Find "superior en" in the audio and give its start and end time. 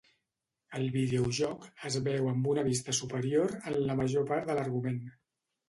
3.03-3.79